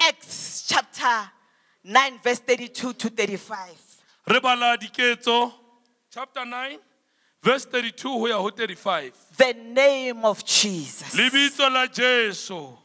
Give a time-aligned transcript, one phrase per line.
[0.00, 1.30] Acts chapter
[1.84, 3.76] 9, verse 32 to 35.
[4.26, 5.52] re bala diketso
[6.10, 6.78] chapter 9
[7.42, 11.14] verse 32 ho ya ho 35 The name of Jesus.
[11.14, 12.78] lebitso la jesu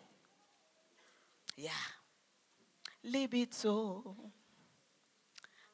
[1.55, 1.71] Yeah.
[3.03, 4.15] Libito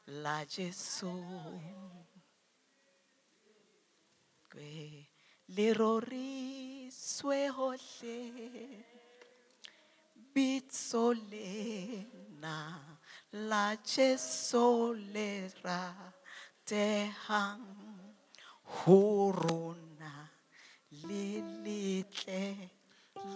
[0.08, 1.12] la Jesu.
[4.50, 5.08] Kwe
[5.50, 8.86] lirori swe hohle.
[10.36, 12.98] Bitso lena
[13.32, 15.50] la Jesu le
[16.68, 17.64] ratehang.
[18.68, 20.30] Huruna
[21.08, 22.70] li litle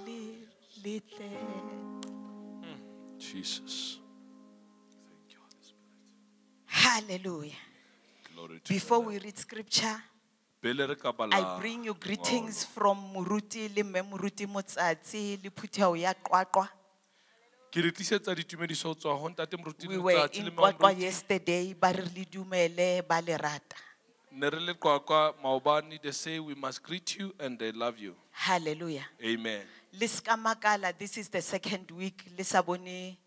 [0.04, 0.45] li
[0.84, 1.30] litle.
[2.63, 2.81] Mm,
[3.18, 3.99] jesus
[5.07, 6.04] thank you holy spirit
[6.66, 7.63] Hallelujah.
[8.34, 10.04] glory to Before we read scripture,
[10.62, 15.95] pele re ka I bring you greetings from Muruti le mme Muruti Motsatsi le Phuteo
[15.95, 16.68] ya Qwaqwa.
[17.71, 21.01] Ke re tlisetsa ditumediso ho tswa ho ntate moruti We were Motsatsi in Mamoruti.
[21.01, 23.77] yesterday, ba re le dumele ba le rata.
[24.31, 28.15] ne re le qwaqwa maobane they say we must greet you and they love you
[28.31, 29.05] Hallelujah.
[29.23, 29.61] amen
[29.93, 33.17] Le ska makala, this is the second week le sa bone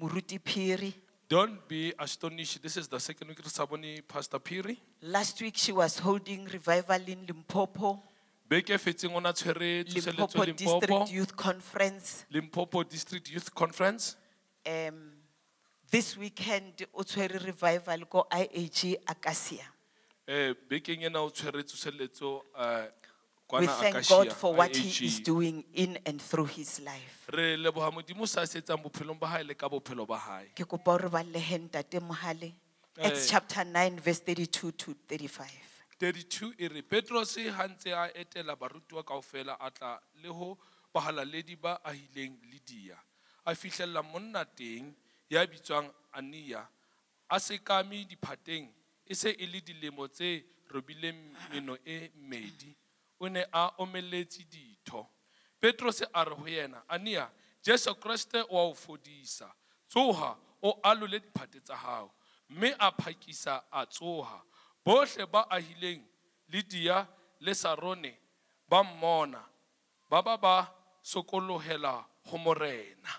[0.00, 0.92] Muruti Phiri.
[1.28, 5.56] don't be astonished this is the second week re sa bone pastor piri Last week
[5.56, 8.02] she was holding revival in Limpopo,
[8.48, 12.24] beke e fetseng o na tshwere tsoseletso Limpopo limpopo District Youth Conference.
[12.30, 14.16] limpopo district youth conference
[14.66, 15.12] Um,
[15.90, 19.64] this weekend o tshwere revival ko IAG Acacia.
[20.26, 22.88] eh bekeng ena o tshwere tsoseletso eh
[23.48, 25.02] We kwana thank God for what He IAG.
[25.06, 27.28] is doing in and through His life.
[27.30, 30.64] re leboga modimo sa se etsang bophelong ba hae le ka bophelo ba hae Ke
[30.66, 32.52] kopa hore ba lehe ntate Mohale.
[32.98, 33.30] Acts Eh.
[33.30, 35.46] chapter 9 verse 32 to 35.
[35.98, 40.58] 32 e re petros ha ntse a etela barutiwa kaofela a tla le ho
[40.94, 42.98] bahalaledi ba ahileng lidia
[43.44, 44.94] a fihlella monna teng
[45.30, 46.68] ya bitswang ania
[47.28, 48.68] a sekame diphateng
[49.06, 52.76] e se e le dilemo tse robileng meno e mmedi.
[53.18, 55.06] O ne a omeletse ditho.
[55.60, 57.30] Petros a re ho yena ania
[57.62, 59.50] jesu kreste o a o fodisa.
[59.88, 62.12] Tsoha o alole diphate tsa hao
[62.48, 64.42] mme a phakisa a tsoha
[64.86, 66.02] bohle ba ahileng
[67.40, 68.14] le sarone
[68.68, 69.42] ba mmona
[70.08, 73.10] ba ba ba sokolohela ho morena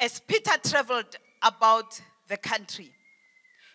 [0.00, 2.92] As Peter traveled about the country,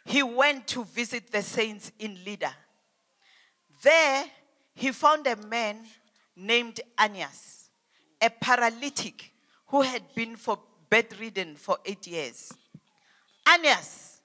[0.06, 2.56] he went to visit the saints in Lydda.
[3.82, 4.26] There,
[4.74, 5.86] he found a man
[6.34, 7.70] named Aeneas,
[8.22, 9.34] a paralytic
[9.68, 10.58] who had been for
[10.90, 12.54] bedridden for eight years.
[13.46, 14.22] Aeneas,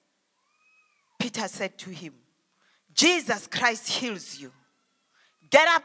[1.18, 2.14] Peter said to him,
[2.98, 4.50] Jesus Christ heals you.
[5.48, 5.84] Get up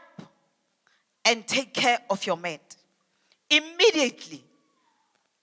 [1.24, 2.74] and take care of your mat.
[3.48, 4.42] Immediately,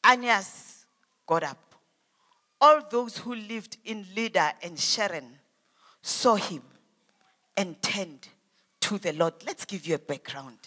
[0.06, 0.86] Aeneas
[1.26, 1.76] got up.
[2.60, 5.40] All those who lived in Lydda and Sharon
[6.02, 6.62] saw him
[7.56, 8.28] and turned
[8.82, 9.36] to the Lord.
[9.46, 10.58] Let's give you a background.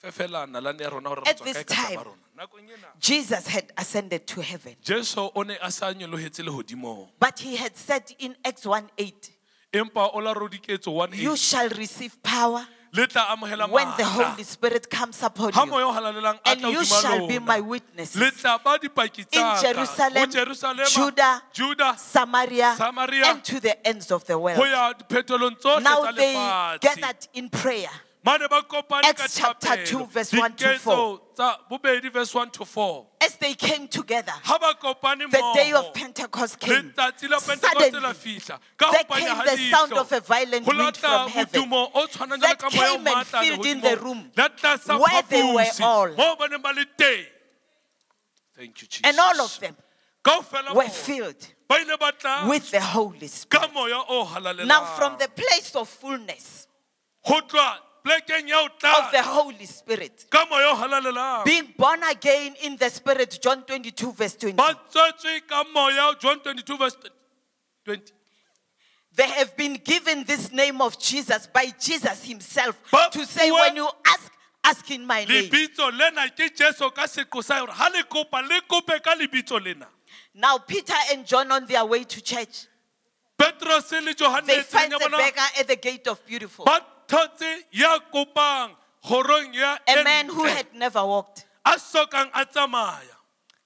[0.00, 2.16] fefelana la ne rona hore re At this kae ka taba time, rona.
[2.38, 4.76] Nakong ena, Jesus had ascended to heaven.
[4.80, 9.30] jesu o ne a sa nyolohetse lehodimong But he had said in Acts 1 8,
[9.72, 14.04] empa o la rodiketso 1 You shall receive power le tla amohela when the.
[14.04, 15.70] Holy Spirit comes upon ha you.
[15.70, 17.46] moya o halalelang a And tla you hodima shall be lona.
[17.46, 23.60] my witnesses le tla ba dipaki in Jerusalem, Jerusalema, Judah, Judah, Samaria, Samaria, and to
[23.60, 24.58] the ends of the world.
[24.58, 26.80] ho ya diphetolong tsohle Now tsa they lefatshe.
[26.80, 27.90] gathered in prayer.
[28.22, 32.50] Mane ba kopane ka Acts chapter 2 verse 1 to Diketso tsa bobedi verse 1
[32.50, 36.92] to 4 As they came together, ha ba kopane the day of Pentecost came.
[36.92, 38.40] letsatsi la pentekoste la Suddenly,
[38.78, 42.58] there came the sound of a violent wind from heaven modumo o tshwanang jwalo that
[42.58, 46.08] ka moya o came and filled in the room where they were all.
[46.08, 47.24] moo ba neng ba le teng.
[48.54, 49.00] Thank you, Jesus.
[49.04, 49.74] and all of them
[50.74, 53.62] were filled ba ile ba tla with the Holy Spirit.
[53.62, 54.28] ka moya o.
[54.66, 56.66] Now, from the place of fullness
[58.10, 61.44] Ho tloha plekeng ya ho of the Holy Spirit, ka moya o halalelang.
[61.44, 66.40] being born again in the Spirit, John 22, verse 20, ba tswetswe ka moya john
[66.40, 66.96] 22 verse
[67.84, 68.12] 20
[69.12, 72.80] they have been given this name of Jesus by Jesus Himself
[73.10, 74.32] to say, when you ask,
[74.62, 75.50] ask in my name.
[75.50, 79.62] lebitso lena ke jesu ka seqo sa hore ha le kopa le kope ka lebitso
[79.62, 79.86] lena
[80.32, 82.66] Now, Peter and John on their way to church,
[83.36, 86.64] petros le johane they find the beggar at the gate of beautiful.
[87.10, 88.70] Thotse ya kopang
[89.04, 91.44] kgorong ya A man who had never walked.
[91.66, 93.16] a sokang a tsamaya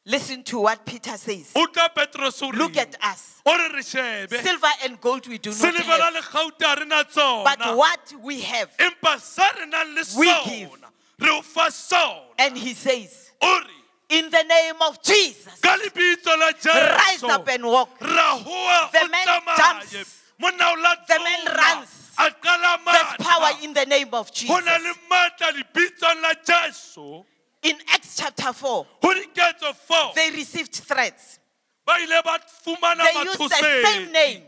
[0.07, 1.53] Listen to what Peter says.
[1.55, 3.41] utlwa petros o Look at us.
[3.47, 6.13] o re re shebe Silver and gold we do not have.
[6.15, 7.03] le gauta ha re na
[7.45, 8.71] But what we have.
[8.79, 10.69] empa sa re nang le We give.
[10.71, 10.89] sona
[11.21, 13.31] re o fa sona And he says,
[14.11, 15.61] In the name of Jesus.
[15.61, 16.53] ka lebitso la
[16.97, 17.99] Rise up and walk.
[17.99, 19.27] The man
[19.57, 20.21] jumps.
[20.39, 22.04] The man runs.
[22.17, 24.99] There's power in the name of go na le Jesus.
[25.11, 27.25] matla lebitsong la jesu.
[27.63, 31.39] In Acts chapter 4, go diketso 4 they received threats.
[31.87, 34.43] ba ile ba fumana They used the same name,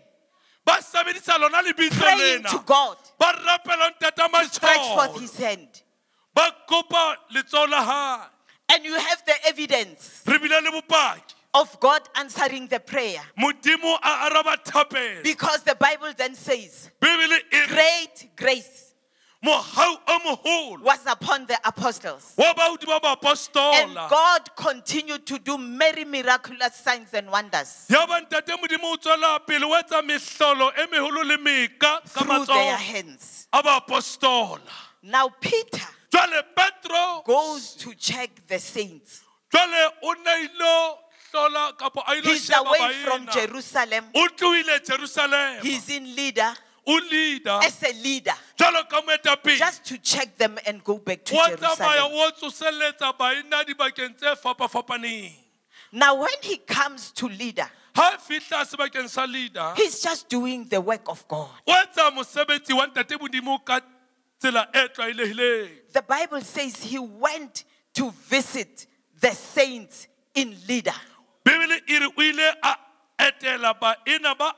[0.64, 2.96] ba sebedisa lona lebitso praying to God.
[3.18, 5.68] Ba rapela ntata to stretch forth his hand.
[6.34, 8.28] ba kopa letsoho la
[8.68, 10.22] And you have the evidence
[11.54, 13.20] re bile le bopaki of God answering the prayer.
[13.38, 18.82] modimo a araba thapelo Because the Bible then says, Great grace
[19.42, 22.34] was upon the apostles.
[22.36, 23.16] wa baodi ba
[23.74, 28.96] And God continued to do many miraculous signs and wonders ya ba ntate modimo o
[28.96, 33.48] tswela pele o etsa mehlolo meholo le meka ka through their hands.
[35.02, 35.86] Now, Peter
[37.24, 39.22] goes to check the saints.
[41.32, 44.04] Jwale o ne ilo hlola kapo a ilo He's away from Jerusalem.
[44.14, 46.56] o tlohile jerusalema He's in Lydda
[47.62, 52.12] as a leader jwalo ka moetapele just to check them and go back to Jerusalem.
[52.12, 55.32] o tsoseletsa baena dibakeng tse fapafapaneng
[55.92, 60.80] Now, when he comes to Lydda, ha fihla sebakeng sa Lydda he's just doing the
[60.80, 61.48] work of God.
[61.66, 63.80] o etsa mosebetsi wa ntate modimo ka
[64.40, 67.64] tsela tlwaelehileng The Bible says he went
[67.94, 68.86] to visit
[69.20, 70.94] the saints in Lydda.
[71.46, 72.76] Bebele e re o ile a
[73.18, 73.94] etela ba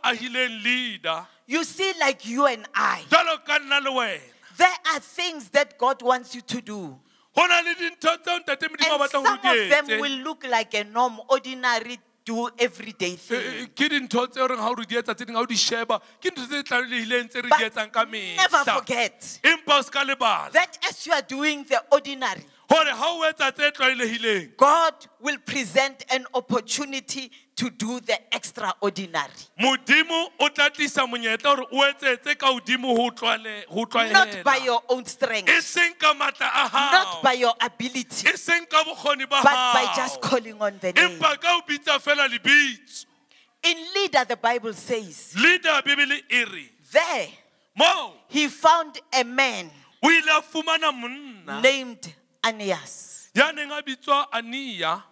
[0.03, 1.27] ahileng Lydda.
[1.47, 4.21] You see, like you and I, ka nna le wena.
[4.57, 6.99] there are things that God wants you to do.
[7.35, 10.85] go le dintho tseo ntate modimo a And some of them will look like a
[10.85, 13.67] norm, ordinary, do everyday eh, eh, thing.
[13.77, 16.01] ke dintho tse reng ga o re di etsa tse dingwe ga o di sheba
[16.21, 19.91] ke ntho tse tlwaelegileng tse re But di etsang ka never forget empa o se
[19.91, 20.53] ka lebala.
[20.53, 25.39] that as you are doing the ordinary, gore ga o etsa tse tlwaelegileng God will
[25.39, 29.33] present an opportunity to do the extraordinary.
[29.59, 34.57] modimo o tla tlisa monyetla gore o etsetse ka godimo go tlwaele- go Not by
[34.59, 39.41] your own strength, seng ka maatla a not by your ability, seng ka bokgoni ba
[39.43, 41.19] but by just calling on the name.
[41.19, 43.07] empa ka o bitsa fela lebitso.
[43.65, 45.83] In Lydda, the Bible says, Lydda
[46.93, 47.29] there
[48.29, 49.71] he found a man
[50.03, 53.29] o ile a named Aeneas.
[53.35, 55.03] ya neng a bitswa ania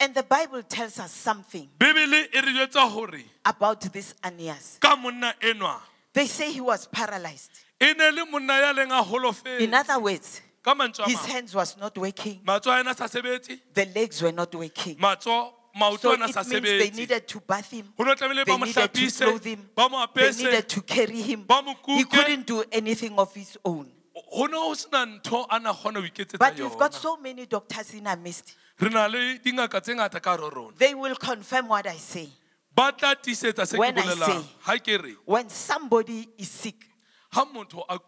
[0.00, 4.78] And the Bible tells us something bebele e re jwetsa gore about this Aeneas.
[4.80, 5.80] ka monna enwa
[6.12, 7.50] They say he was paralyzed.
[7.80, 11.16] e ne le monna ya leng a In holofetse other words, ka mantswe a his
[11.22, 14.96] mang hands was not working, matso a ena sa sebetse the legs were not working.
[14.96, 16.60] matso maoto So a ena it means they
[16.90, 17.92] sebetse needed to bath him.
[17.96, 19.70] go no tlamehile They ba mo needed to clothe him.
[19.74, 21.44] ba mo They apese needed to carry him.
[21.46, 22.10] ba mo He kuke.
[22.10, 23.90] couldn't do anything of his own.
[24.34, 27.46] Go ne go sena ntho a na kgona go iketsetsa But we've got so many
[27.46, 28.54] doctors in our midst.
[28.80, 31.96] re na le dingaka tse ngata ka hare ho rona They will confirm what I
[31.96, 32.28] say.
[32.74, 36.86] ba tla tiisetsa se ke When I say- ga ke re When somebody is sick
[37.32, 37.98] ga motho a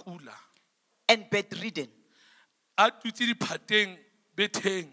[1.09, 1.89] and bedridden,
[2.79, 3.97] a tutse diphateng
[4.37, 4.89] betheng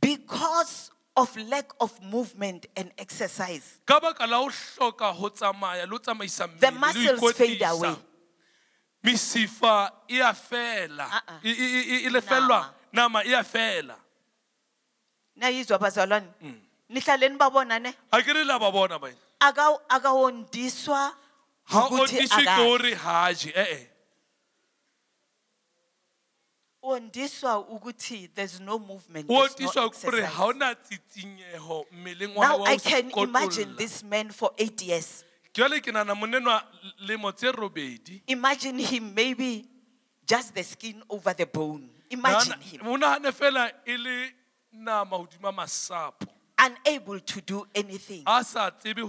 [0.00, 5.88] because of lack of movement and exercise, ka baka la go hloka go tsamaya le
[5.88, 7.96] go tsamaisa The mmele, le ho muscles fade away.
[9.04, 11.40] Mesifa e a fela Uh-uh.
[11.44, 13.96] E- e e- e lefelwa nama e a fela
[15.36, 16.26] nayizwa bazalwane.
[16.88, 21.12] Nihlaleni babona ne ga ke re la ba bona baena Aka- akawondiswa
[21.70, 22.70] ga o ukuthi diswe ke akadli.
[22.70, 23.88] ore ga je ee
[26.82, 30.42] wondiswa ukuthi there's no movement o there's no tiswa kore ga exercise.
[30.44, 35.24] ona tsitsinyego mmeleng wa now i can imagine this man for eight years.
[35.54, 36.62] Jale ke nana monenwa
[37.06, 38.22] lemo tse robedi.
[38.26, 39.64] Imagine him maybe
[40.26, 41.88] just the skin over the bone.
[42.10, 42.80] Imagine him.
[42.84, 44.30] o nagane fela le
[44.72, 46.26] nama godima masapo.
[46.58, 48.22] Unable to do anything.
[48.26, 49.02] A sa tsebe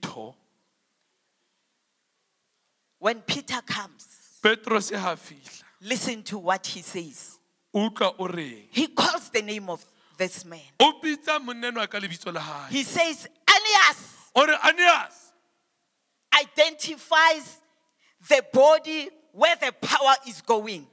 [0.00, 0.34] go
[2.98, 4.38] when peter comes
[5.80, 7.38] listen to what he says.
[7.72, 9.84] he calls the name of
[10.16, 10.60] this man.
[10.80, 14.30] O bitsa monenwa ka lebitso la he says Aeneas.
[14.34, 15.21] O re aneas
[16.40, 17.58] identifies
[18.28, 20.86] the body where the power is going.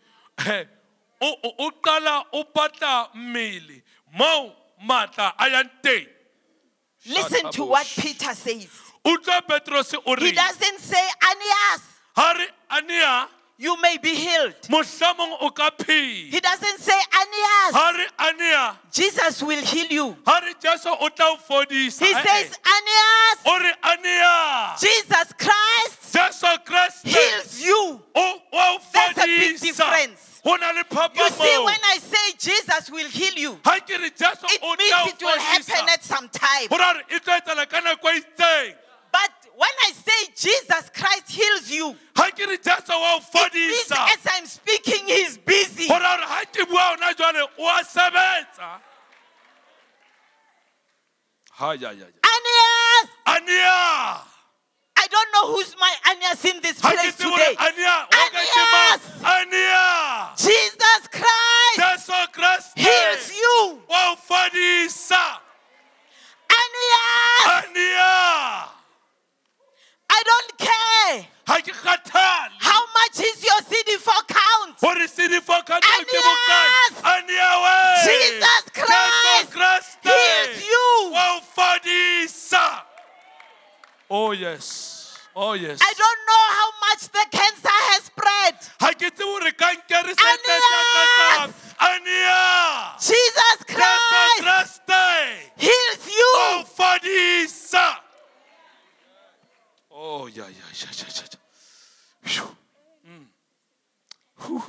[1.21, 3.81] O o- o qala o batla mmele
[4.13, 4.53] mo
[4.83, 6.07] maatla a yang teng.
[7.05, 8.69] Listen to what peter says.
[9.05, 11.81] Utlwa petros o he re doesn't say Aeneas
[12.15, 13.27] ga re anea
[13.59, 14.55] you may be healed.
[14.69, 16.31] Mohlomong o ka phela.
[16.31, 20.17] He doesn't say Aeneas ga re anea jesus will heal you.
[20.25, 21.99] Ga re jesu o tla o fodisa.
[22.05, 22.71] He Eh, says eh.
[23.83, 28.01] Aeneas jesus christ heals you.
[28.15, 30.41] O wa o There's a big difference.
[30.43, 33.99] Ho na le phapang You see, when I say Jesus will heal you, Ha ke
[33.99, 36.67] re Jesu it means it will happen at some time.
[36.71, 38.75] Ho na re tlo etsahala ka nako itseng.
[39.11, 43.91] But when I say Jesus Christ heals you, Ha ke re Jesu wa it means
[43.91, 45.87] as I'm speaking, He's busy.
[45.91, 48.79] Ho na re ha ke bua hona jwale o a sebetsa.
[51.59, 52.19] Ha ya ya ya.
[52.23, 53.07] Aeneas!
[53.27, 54.23] Ania.
[54.95, 57.55] I don't know who's my Aeneas in this Ha ke place tsebe hore today.
[57.67, 58.99] Ania o ka ke mang?
[59.35, 59.87] Ania.
[60.39, 62.79] Jesus Christ Jesu Kriste.
[62.79, 63.81] heals you.
[63.89, 65.25] Wa o fodisa.
[66.47, 67.43] Aeneas!
[67.59, 68.79] Ania.
[70.11, 72.51] I don't care Ha ke kgathale.
[72.59, 74.75] how much is your CD4 count.
[74.81, 76.65] Hore CD4 ka tlo ke bokae?
[76.65, 76.95] Aeneas.
[77.13, 77.77] Ania we.
[78.09, 80.09] Jesus Christ Jesu Kriste.
[80.09, 80.87] heals you.
[81.13, 82.65] Wa o fodisa.
[84.09, 85.17] Oh yes.
[85.35, 85.79] Oh yes.
[85.81, 88.55] I don't know how much the cancer has spread.
[88.81, 91.53] Ha ke tsebe hore kankere se Aeneas.
[91.79, 92.43] Ania.
[92.97, 95.05] Jesus Jesu Christ Kriste.
[95.57, 96.29] heals Wa you.
[96.35, 97.87] o fodisa.
[99.91, 101.37] Oh yeah yeah yeah yeah yeah.
[104.39, 104.63] Phew.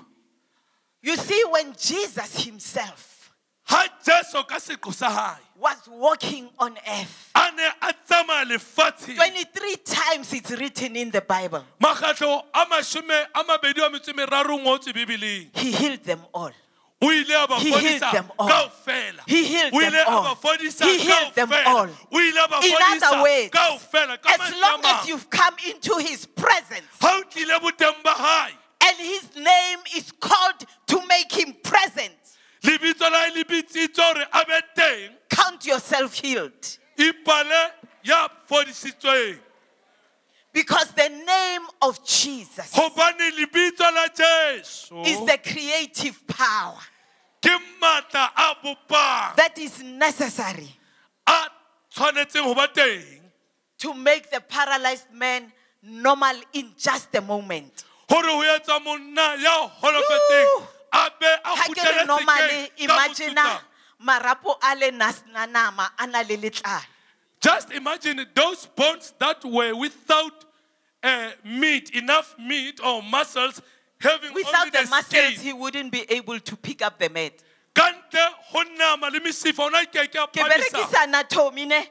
[1.02, 3.10] You see, when Jesus himself
[3.70, 9.14] Ha Jesu ka seqo sa hae was walking on earth, a ne a tsamaya lefatsheng
[9.14, 14.12] 23 times it's written in the Bible, makgatlo a mashome a mabedi a metso e
[14.12, 14.66] meraro o ngotswe bibeleng
[15.54, 16.50] he healed them all.
[17.02, 18.48] o ile a ba He healed them all.
[19.26, 20.36] He healed them all.
[20.82, 21.88] He healed them all.
[22.12, 23.50] o ile a ba In other words,
[24.28, 28.96] As long as you've come into his presence ha o tlile boteng ba hae and
[28.98, 32.14] his name is called to make him present,
[32.62, 36.78] lebitso la hae le bitsitswe hore a be teng count yourself healed.
[40.54, 46.26] Ipale ya fodisitsweng Because the name of Jesus gobane lebitso la jesu is the creative
[46.26, 46.78] power
[47.40, 50.68] ke maatla a bopang that is necessary
[51.26, 51.48] a
[51.94, 53.20] tshwanetseng ho ba teng
[53.78, 55.50] to make the paralyzed man
[55.82, 57.84] normal in just a moment.
[58.08, 60.66] hore ho etsa monna ya holofetseng Woo!
[60.92, 63.34] a be a Ha ke re normally imagine
[64.02, 66.84] marapo a le nasna nama a na le letlalo.
[67.40, 70.44] Just imagine those bones that were without
[71.02, 73.62] uh, meat enough meat or muscles
[73.98, 77.08] having only Without the the muscles, skin he wouldn't be able to pick up the
[77.08, 77.32] mat.
[77.74, 81.86] kantle ho nama le mesifa ona ke ke a Ke phamisa berekisa anatomy ne.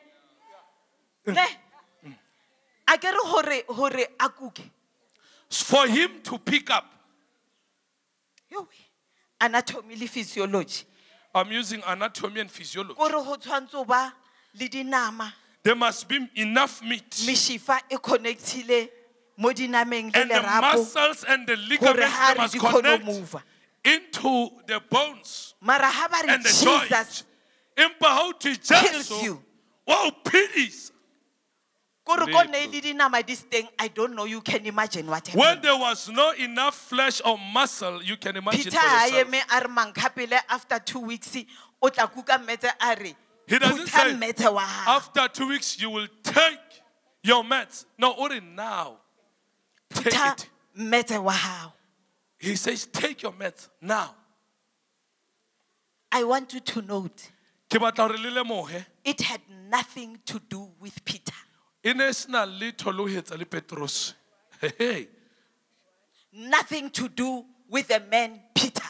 [1.27, 1.45] Ne.
[2.87, 4.29] A hore hore a
[5.49, 6.85] for him to pick up
[9.41, 10.83] Anatomy le physiology.
[11.33, 12.93] i'm using anatomy and physiology
[14.57, 15.33] Kore ho tshwantse ho ba le dinama.
[15.63, 18.89] there must be enough meat Meshifa connectile
[19.37, 23.35] mo dinameng le and the muscles and the ligaments they must connect
[23.85, 27.23] into the bones Mara ha ba re and the Jesus joints.
[27.77, 29.43] Empa ha o thwe kills Jesu, you.
[29.87, 30.91] wa o phedisa.
[32.03, 32.51] kore ko Letho.
[32.51, 36.09] ne le dinama di steng I don't know you can imagine what When there was
[36.09, 39.27] no enough flesh or muscle, you can imagine Peter for yourself.
[39.27, 41.37] eme a re mankhapele after two weeks
[43.51, 45.79] o tla kuka mmetse a re He doesn't say, mmetse wa hao." After two weeks,
[45.79, 46.59] you will take
[47.23, 47.85] your meds.
[47.97, 48.97] No, only now.
[49.89, 50.49] Take it.
[50.77, 51.73] mmetse wa hao.
[52.37, 54.15] He says, take your meds now.
[56.11, 57.29] I want you to note
[57.69, 61.33] Ke batla hore le lemohe, it had nothing to do with Peter.
[61.83, 64.15] na letho le ho etsa le Petrus.
[64.59, 65.07] Hey, hey.
[66.33, 68.83] Nothing to do with the man Peter.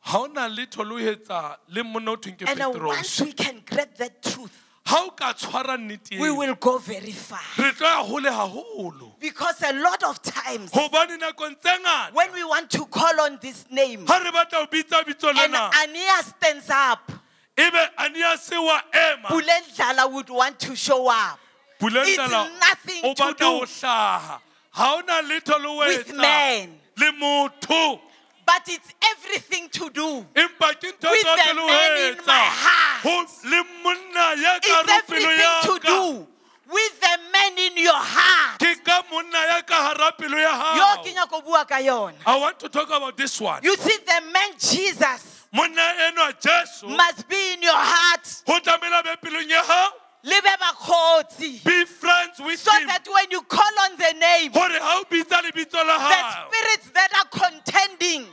[0.00, 3.32] Ha ona letho le ho etsa le monna o thweng ke And uh, once we
[3.32, 7.40] can grab that truth, Ha o ka tshwara nnete we will go very far.
[7.58, 9.12] re tlo ya hole haholo.
[9.20, 13.38] Because a lot of times, Hobane nakong tse ngata, when we want to call on
[13.42, 17.12] this name, ha re batla ho bitsa bitso and lena, Aeneas stands up,
[17.58, 19.28] ebe Aeneas wa ema.
[19.28, 21.38] Bulendala would want to show up.
[21.80, 24.40] It's nothing o to batla do ho hlaha.
[24.70, 26.80] Ha ona letho le ho with etsa man.
[26.96, 28.00] le motho.
[28.48, 30.24] But it's everything to do.
[30.32, 33.04] Empa ke ntho With the man in my heart.
[33.04, 36.26] Ho le monna ya ka It's hare ho pelo everything to do
[36.72, 38.58] with the man in your heart.
[38.58, 41.04] Ke ka monna ya ka hara pelo ya Yo hao.
[41.04, 42.14] ke nyaka ho bua ka yona.
[42.24, 43.60] I want to talk about this one.
[43.62, 48.26] You see, the man Jesus Monna enwa Jesu must be in your heart.
[48.46, 49.92] ho tlamehile a be pelong ya hao.
[50.24, 51.64] Le be bakgotsi.
[51.64, 52.80] Be friends with So him.
[52.80, 56.48] So that when you call on the name, Hore ha o bitsa lebitso la the
[56.48, 58.24] spirits that are contending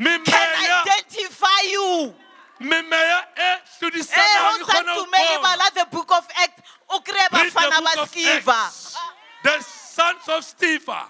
[0.00, 0.48] can
[0.82, 2.14] identify you.
[2.62, 2.82] Eh,
[3.36, 3.56] eh,
[5.74, 6.62] the book of Acts.
[7.06, 8.96] Read the book of Acts.
[9.42, 11.06] The sons of Stephen.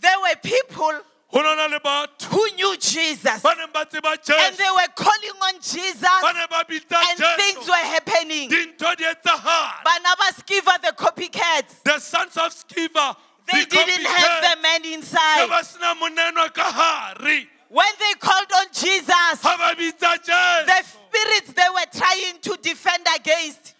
[0.00, 0.92] There were people
[1.32, 3.44] who knew Jesus.
[3.44, 6.22] And they were calling on Jesus.
[6.22, 6.38] And
[7.36, 8.48] things were happening.
[10.32, 11.82] Sceva, the copycats.
[11.84, 13.16] The sons of Sceva.
[13.46, 14.16] They the didn't copycats.
[14.16, 15.48] have the man inside.
[17.68, 19.40] When they called on Jesus,
[20.66, 23.74] the spirits they were trying to defend against.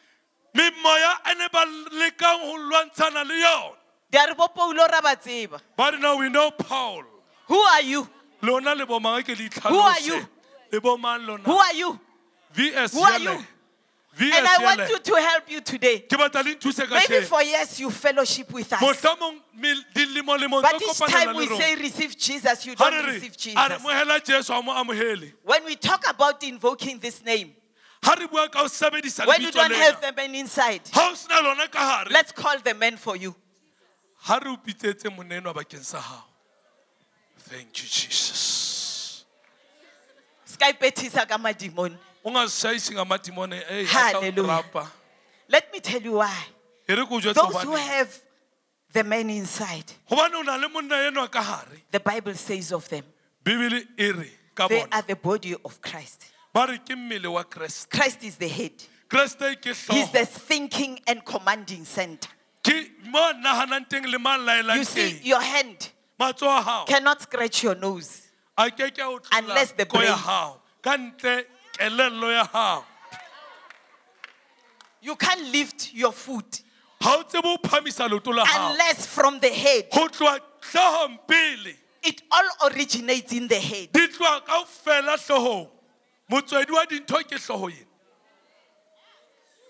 [5.77, 7.05] But now we know Paul.
[7.49, 8.09] Who are you?
[9.69, 10.27] Who are you?
[11.45, 11.99] Who are you?
[12.93, 13.45] Who are you?
[14.19, 15.99] And I want you to help you today.
[16.01, 18.81] ke batla le nthuse ka Maybe for years you fellowship with us.
[18.81, 23.37] mohlomong mel- dilemo-lemong But each time we say receive Jesus, you don't re re, receive
[23.37, 23.57] Jesus.
[23.69, 27.55] re amohela jesu a mo amohele When we talk about invoking this name,
[28.03, 31.15] ha re bua ka ho sebedisa when you don't have the man inside, ha o
[31.15, 33.35] sena lona ka hare let's call the man for you.
[34.21, 36.25] ha re o pitsetse monenwa bakeng sa hao
[37.51, 39.25] thank you jesus
[41.39, 41.97] madimoni.
[42.27, 44.65] O nga shaisi nga madimone ei Hallelujah.
[45.49, 46.35] Let me tell you why.
[46.89, 48.11] re ko jwetse Those who have
[48.93, 52.89] the man inside, hobane o na le monna enwa ka hare the Bible says of
[52.89, 53.05] them,
[53.45, 56.27] bibele re ka they are the body of Christ.
[56.53, 58.73] ba re ke mmele wa kreste Christ is the head.
[59.09, 62.29] He's the thinking and commanding center.
[62.65, 66.85] ke mo a nahanang teng le mang laelang You see, your hand matsoho a hao
[66.87, 68.27] cannot scratch your nose.
[68.59, 70.11] a ke ke a o tlola Unless the brain-
[71.79, 72.85] hao ka ntle kelello ya hao.
[75.01, 76.63] You can't lift your foot
[77.01, 78.73] ha o tsebe o phamisa leoto la hao.
[78.73, 79.89] unless from the head.
[79.93, 81.75] go tloa hloohong pele.
[82.03, 83.93] It all originates in the head.
[83.93, 85.69] di tloa ka fela hloohong.
[86.31, 87.87] Motswedi wa dintho ke hlooho ena.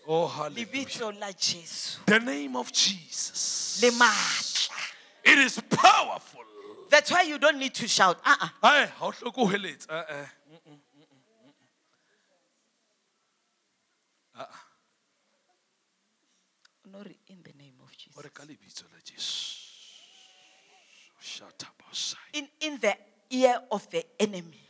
[0.09, 0.67] Oh hallelujah.
[0.67, 1.99] Lebitso la Jesu.
[2.07, 3.83] the name of jesus.
[3.83, 6.37] It is powerful.
[6.89, 8.19] That's why you don't need to shout.
[8.25, 8.49] Uh-uh.
[8.63, 10.27] ai ha o hloke ho heletsa eh, eh.
[10.49, 11.67] Mm, mm, mm, mm, mm.
[14.37, 14.67] Ah, ah.
[16.97, 18.15] No, in the name of Jesus.
[18.17, 19.65] o re ka lebitso la jesu
[21.21, 22.19] Shut up, outside.
[22.35, 22.95] In, in the
[23.31, 24.61] ear of the enemy,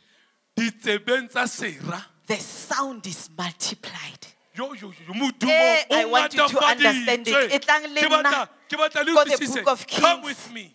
[0.57, 4.27] ditsebeng tsa sera the sound is multiplied.
[4.57, 7.33] modumo Eh, I want you to understand it.
[7.33, 7.59] ngatafaditswe.
[7.61, 10.73] Tlang le Ke batla- nna ke batla le ko the book of come with me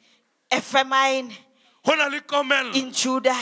[0.52, 1.30] A famine
[1.84, 3.36] ho na le komello in Judah,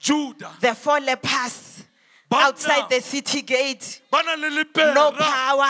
[0.00, 1.84] juda the four lepers
[2.32, 4.00] outside the city gate.
[4.10, 5.68] ba na le lepera No power.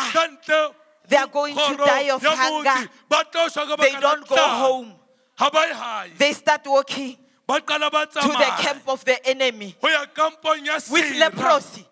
[1.13, 2.65] They are going to die of hunger.
[2.71, 2.89] motse.
[3.09, 4.95] ba tlo shwa They don't go home.
[5.37, 9.21] ha ba ye hae They start walking ba qala ba to the camp of the
[9.29, 11.87] enemy ho ya kampong ya with leprosy.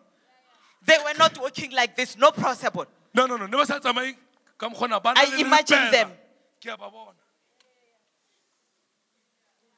[0.87, 2.87] They were not walking like this, no possible.
[3.13, 4.17] no no no ne ba sa tsamaye
[4.57, 6.11] ka mokgona I imagine them.
[6.61, 7.13] ke a ba bona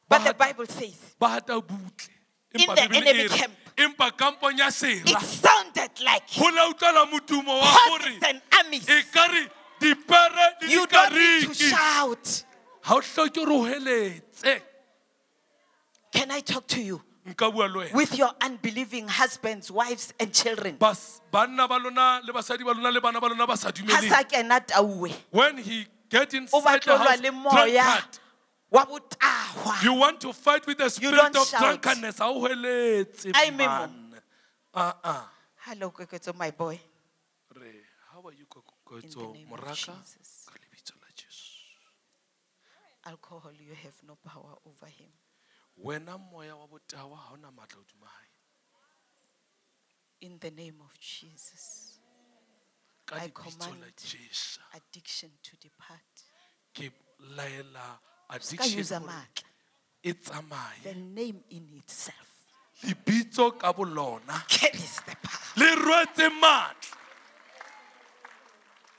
[0.08, 2.08] But the Bible says ba hata butle
[2.54, 3.54] In the enemy camp.
[3.76, 8.18] Empa kampong ya it sounded like go la utlwala modumo wa gore
[8.88, 9.48] e ka re
[9.80, 12.44] dipere le You don't need to dikariki shout.
[12.82, 14.60] ha o hloke re o heletse
[16.12, 17.00] Can I talk to you?
[17.26, 20.76] nka bua le wena With your unbelieving husbands, wives, and children.
[20.76, 23.72] Bas- banna ba lona le basadi ba lona le bana ba lona ba sa Ha
[23.72, 25.12] dumeleng sa kena tauwe.
[25.30, 28.18] when he get inside the house drunkard, wa botahwa.
[29.82, 31.60] You want to fight with the spirit of shout.
[31.60, 33.86] drunkenness ha o heletse Ai, Memo.
[33.86, 34.20] man.
[34.74, 35.30] ah ah
[35.66, 36.80] Hello, Kwekweto, my boy.
[37.54, 37.72] re
[38.12, 38.46] how are you
[39.02, 40.46] In the name of moraka Jesus.
[40.46, 41.58] ka lebitso la jesu
[43.04, 45.10] Alcohol, you have no power over him.
[45.84, 48.28] wena moya wa botawa ha ona matla hodima hae
[50.20, 51.98] In the name of Jesus.
[53.12, 53.82] I command
[54.72, 56.14] Addiction to depart.
[58.38, 59.44] Ke laela Ska use addiction hore matla.
[60.02, 62.16] e tsamaye The name in itself
[62.84, 65.40] lebitso ka bolona carries the power.
[65.56, 66.96] le rwetse matla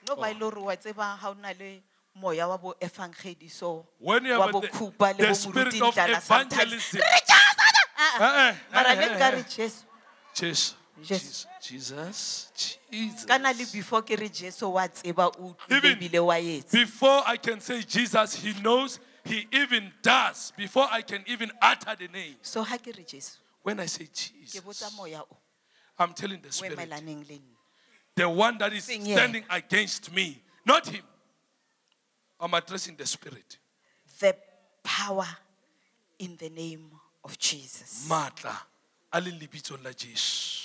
[0.08, 1.82] No ba ile hore wa tseba ha o na le
[2.16, 7.20] moya wa bo efangedi so when you have the, the bo spirit of evangelism Re
[7.26, 7.34] Jesu,
[7.98, 8.20] ah, ah.
[8.20, 9.32] Eh, eh, Mara eh, le eh.
[9.32, 9.84] re Jesu.
[10.34, 10.76] Jesus.
[11.62, 12.52] Jesus.
[12.90, 13.26] Jesus.
[13.26, 16.72] Kana le before ke re Jesu wa tseba o Even utlwile wa etsa.
[16.72, 20.52] Before I can say Jesus, he knows, he even does.
[20.58, 22.36] Before I can even utter the name.
[22.42, 25.38] So ha ke re Jesu, When I say ke Jesus, botsa moya o
[26.00, 27.56] I'm telling the o Spirit, emelaneng le nna.
[28.16, 29.16] the one that is Sing, yeah.
[29.16, 31.04] standing against me, not him.
[32.40, 33.58] I'm addressing the Spirit.
[34.20, 34.36] The
[34.84, 35.28] power
[36.20, 36.92] in the name
[37.24, 38.08] of Jesus.
[38.10, 38.56] Matla,
[39.12, 40.60] a leng lebitsong la Jesu.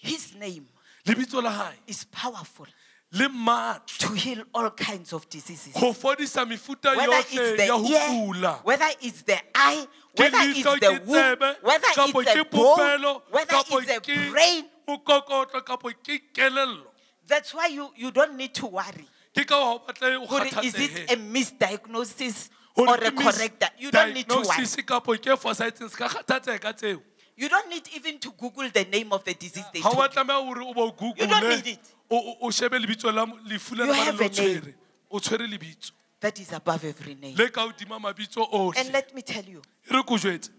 [0.00, 0.68] His name
[1.06, 2.66] la hae, is powerful
[3.12, 3.98] le matla.
[3.98, 5.72] to heal all kinds of diseases.
[5.74, 8.64] Go fodisa mefuta Whether it's yohle ya ho the ear, kula.
[8.64, 9.86] whether it's the eye,
[10.16, 13.22] Ke whether it's leihlo, the ke womb, tsebe, whether kapo it's the ke bone, popelo,
[13.30, 14.64] whether kapo it's the ke brain.
[14.88, 16.82] mokokotlo, kapo ke kelello.
[17.26, 19.06] That's why you, you don't need to worry.
[19.36, 21.12] Ke ka hoo batle o Gore Is it kgathatsehe.
[21.12, 23.60] a misdiagnosis or ke a correct?
[23.60, 24.46] di- You don't need to worry.
[24.46, 27.00] misdiagnosis kapo ke fosahetseng, se ka kgathatseha ka tseo.
[27.36, 30.10] You don't need even to Google the name of the disease they told wa you.
[30.10, 31.93] tlameha hore o bo You don't need it.
[32.10, 34.74] O shebe lebitso la mo- lefu le You have a le
[35.10, 37.34] o tshwere lebitso that is above every name.
[37.36, 40.50] le ka hodima mabitso And ohle let me tell you, e re ko jwetse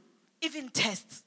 [0.41, 1.23] even tests,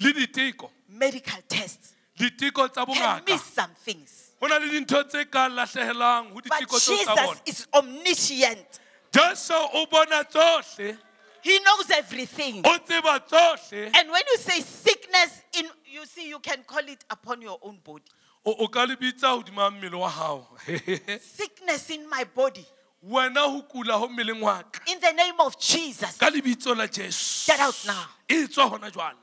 [0.00, 4.32] le diteko medical tests, diteko tsa can bongaka miss some things.
[4.40, 7.66] go na le dintho tse ka lahlegelang go But diteko tseo tsa Jesus bona is
[7.74, 8.80] omniscient.
[9.12, 10.98] jesu o bona tsohle
[11.40, 12.62] He knows everything.
[12.66, 17.04] o tseba tsohle And when you say sickness, in you see, you can call it
[17.10, 18.04] upon your own body.
[18.44, 20.46] O o ka le hodima mmele wa gago
[21.20, 22.66] Sickness in my body.
[23.04, 26.16] wena ho kula ho mmeleng wa ka In the name of Jesus.
[26.16, 28.06] ka lebitso la jesu Get out now.
[28.28, 29.16] e tswa gona jwale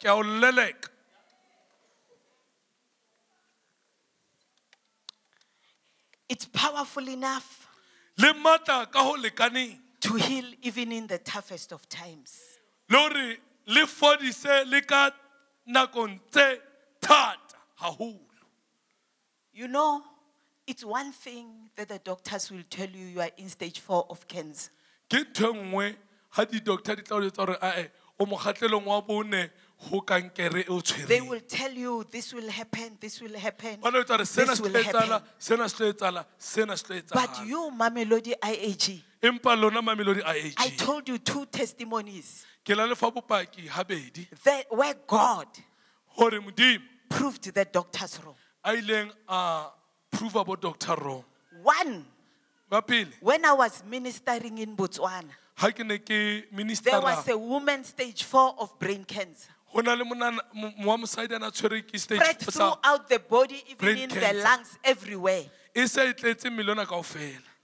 [0.00, 0.88] ke a o leleka
[6.28, 7.68] It's powerful enough
[8.16, 12.38] le matla ka ho lekaneng to heal even in the toughest of times.
[12.88, 15.10] le hore le fodise le ka
[15.68, 16.60] nakong tse
[17.00, 18.20] thata haholo
[19.54, 20.02] You know,
[20.66, 24.26] it's one thing that the doctors will tell you you are in stage four of
[24.26, 24.70] cancer.
[25.08, 25.96] ke ntho e nngwe
[26.30, 27.88] ha di-doctor di tla o etsa gore ae
[28.18, 32.48] o mokgatlelong wa bone ho kankere e o They tshwereng will tell you this will
[32.50, 35.28] happen, this will happen, ba tla etsa gore sena this se will tlo etsala happen.
[35.38, 40.22] sena se tlo etsala sena se tlo But etsala you, Mamelodi IAG, empa lona mamelodi
[40.24, 45.46] a I told you two testimonies ke la lefa bopaki habedi that where God
[46.16, 48.34] gore modimo proved the doctors wrong.
[48.64, 49.66] A ileng a
[50.44, 51.24] bo doctor wrong
[51.62, 52.04] One,
[52.86, 57.36] pele when I was ministering in Botswana, ha ke ne ke there ministera was a
[57.38, 59.50] woman stage four of brain cancer.
[59.72, 62.50] go na le monana- mo mo wa mosadi a na tshwere ke stage Spread sa
[62.50, 64.42] throughout the body, even brain in the cancer.
[64.42, 65.44] lungs, everywhere.
[65.74, 67.02] e se e tletse mmelona kao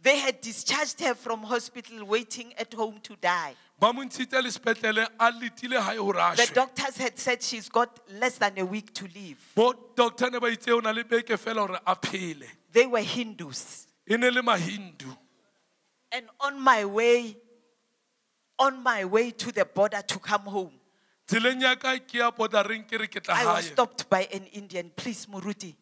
[0.02, 3.54] They had discharged her from hospital, waiting at home to die.
[3.80, 7.68] Ba mo ntshitse le sepetlele a letile gae gore a The doctors had said she's
[7.70, 9.38] got less than a week to live.
[9.56, 13.00] bo doctor ne ba itse o na le beke fela gore a phele They were
[13.00, 13.86] Hindus.
[16.12, 17.36] And on my way,
[18.58, 20.72] on my way to the border to come home,
[21.26, 24.44] tseleng ya ka ke ya bordereng ke re ke tla I was stopped by an
[24.52, 24.90] Indian.
[24.94, 25.74] Please, Muruti,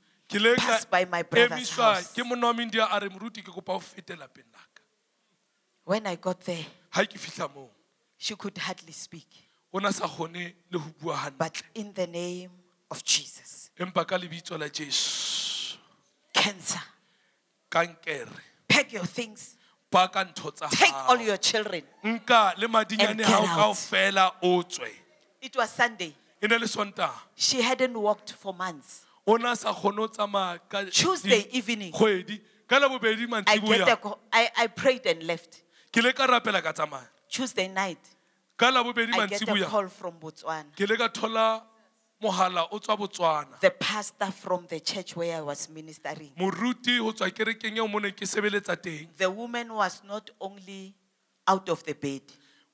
[0.56, 2.12] pass by my brother's house.
[2.12, 4.82] ke monna wa mendia a re moruti ke kopa o fete lapeng la ka
[5.84, 6.66] When I got there,
[8.18, 9.28] ga ke fitlha moo she could hardly speak.
[9.72, 11.38] o na sa kgone le go bua hantle.
[11.38, 12.50] But in the name
[12.90, 15.76] of Jesus, empa ka lebitso la jesu.
[16.32, 16.82] Cancer,
[17.70, 18.28] kankere.
[18.68, 19.56] Pack your things,
[19.90, 21.82] ba ka ntho take all your children.
[22.04, 23.46] nka le madinyane And get out.
[23.46, 24.90] kao fela o tswe.
[25.40, 26.14] It was Sunday.
[26.42, 29.04] ne le sontaga She hadn't walked for months.
[29.26, 32.40] o na sa kgone o tsamaya ka Tuesday evening, kgwedi.
[32.68, 35.62] Ka labobedi I, get I, I prayed and left.
[37.30, 37.98] Ke le ka rapela ka tsamaya Tuesday night,
[38.56, 40.74] ka labobedi I get a mantsiboya call from Botswana.
[40.76, 41.62] ke le ka thola
[42.22, 46.32] mogala o tswa botswana The pastor from the church where I was ministering.
[46.38, 50.94] moruti go tswa kerekeng eo mo neng ke sebeletsa teng The woman was not only
[51.46, 52.22] out of the bed,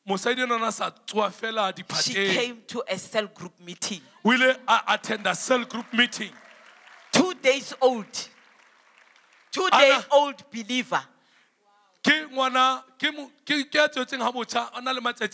[0.09, 4.01] mosadi enona sa tsoa fela she diphateng came to a cell group meeting.
[4.25, 6.31] o ile a attenda cell group meeting
[7.13, 8.07] Two days old.
[9.53, 11.01] Two Anna- day old believer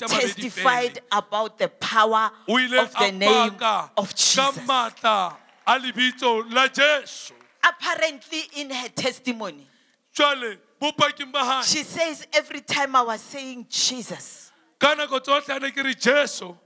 [0.09, 3.57] testified about the power of the name
[3.97, 4.59] of Jesus.
[4.67, 7.35] maatla a lebitso la jesu.
[7.63, 9.67] Apparently, in her testimony,
[10.15, 11.63] jwale bopaking ba hae.
[11.63, 15.95] She says every time I was saying Jesus, ka nako tsotlhe a ne ke re
[15.95, 16.57] jesu.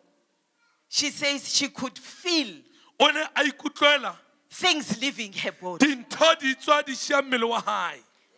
[0.89, 2.55] she says she could feel
[3.01, 4.17] o ne a ikutlwela
[4.51, 6.05] things leaving her body.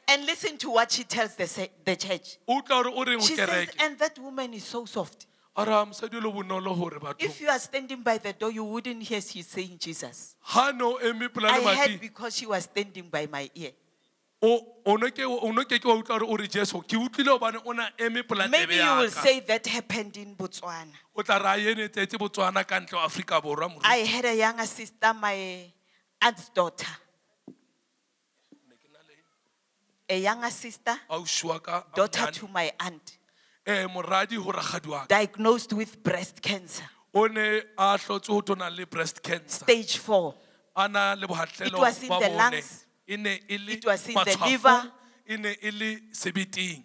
[0.07, 1.71] Dintho di tswa di šia mmele wa hae And listen to what she tells the,
[1.85, 2.39] the church.
[2.49, 5.27] o utlwa gore o reng She says, and that woman is so soft.
[5.57, 8.65] a ra mosadi o le bonolo gore If you are standing by the door, you
[8.65, 10.37] wouldn't hear she saying Jesus.
[10.55, 13.73] ga ne o eme pela I heard because she was standing by my ear.
[14.43, 16.93] o o ne ke o ne ke ke wa utlwa gore o re jesu ke
[16.95, 20.93] utlwile gobane o na eme pela Maybe you will say that happened in Botswana.
[21.17, 23.81] o tla re a enetsetse botswana ka ntle wa aforika borwa moruti.
[23.85, 25.65] I had a younger sister, my
[26.21, 26.87] aunt's daughter.
[30.09, 32.33] A younger sister, ausi wa ka a daughter monyane.
[32.33, 33.19] to my aunt,
[33.67, 38.41] eh moradi go ragadi wa ka diagnosed with breast cancer, o ne a hlotse go
[38.41, 40.35] tona le breast cancer stage four.
[40.77, 42.85] a na le It was in ba the bone lungs.
[43.09, 44.93] e ne e le It was in the liver.
[45.29, 46.85] e ne e le sebeteng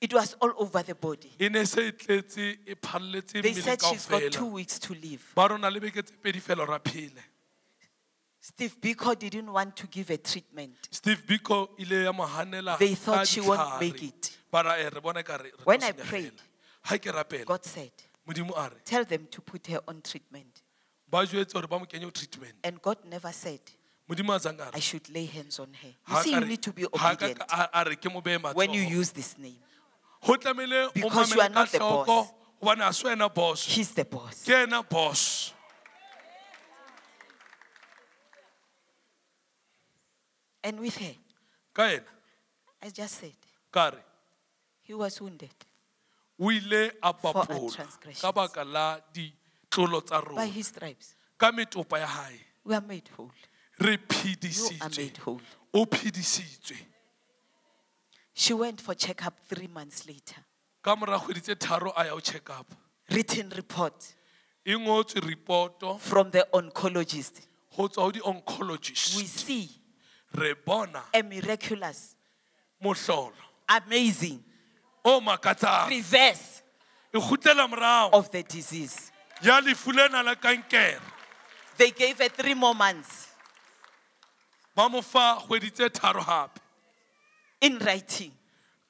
[0.00, 1.30] It was all over the body.
[1.38, 4.78] e ne se e tletse e phalletse They mmele said she's got two kaofela weeks
[4.80, 5.22] to live.
[5.36, 7.22] ba rona le beke tse pedi fela ra phele
[8.48, 10.74] Steve Biko didn't want to give a treatment.
[10.90, 14.38] steve biko ile ya mohanela They thought she won't make it.
[14.54, 16.04] eh, re bone ka re re tlo When I senyegela.
[16.08, 16.32] prayed,
[16.82, 17.92] ha ke rapela God said,
[18.26, 20.62] modimo a re Tell them to put her on treatment.
[21.10, 23.60] ba jwetse gore ba mo kenye ho treatment And God never said,
[24.08, 25.88] modimo a tsang a I re should lay hands on her.
[25.88, 27.96] You ha see, ka you re- need to be ha ka obedient a a re
[27.96, 29.58] ke mo beye when you matsoho use this name.
[30.24, 32.32] go tlamehile o Because you are ka not the hloko boss.
[32.62, 34.42] gobane a se wena boss He's the boss.
[34.44, 35.52] ke ena boss
[40.62, 41.14] And with her,
[41.74, 42.04] ka ena
[42.82, 43.36] I just said,
[43.72, 43.98] ka re
[44.82, 45.50] he was wounded
[46.40, 48.20] o ile a our bapolwa transgressions.
[48.22, 51.14] ka baka la ditlolo tsa by rona his stripes.
[51.38, 53.30] ka metopa ya hae We are made whole.
[53.80, 55.40] re You are phedisitswe made whole.
[55.74, 56.76] o phedisitswe
[58.34, 60.44] She went for checkup three months later.
[60.82, 62.66] ka mora kgwedi tse tharo a ya check up
[63.10, 64.14] Written report
[64.64, 67.40] e ngotswe repoto from the oncologist.
[67.76, 69.68] go tswa We di-oncologist see
[70.34, 72.14] re bona a miraculous,
[72.82, 73.32] mohlolo.
[73.68, 74.42] Amazing.
[75.04, 75.88] O makatsang.
[75.88, 76.62] Reverse
[77.12, 79.10] e kgutlela morago of the disease.
[79.42, 81.00] ya lefu lena la kankere.
[81.76, 83.28] They gave her three more months.
[84.74, 86.50] Ba mo fa kgwedi tse tharo
[87.60, 88.32] in writing.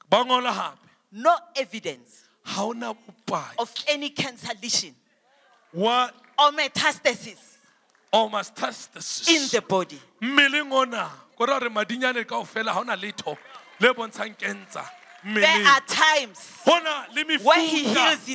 [0.09, 0.79] ba ngola gape
[1.13, 4.95] No evidence ga o na bopaki of any cancer lesion.
[5.73, 7.57] Wa or metastasis.
[8.11, 10.01] In the body.
[10.23, 13.37] mmeleng ona ko ra gore madinyane kao fela ga o na letho
[13.81, 14.85] le bontshang kentsha
[15.25, 16.39] There are times
[17.43, 18.29] where he heals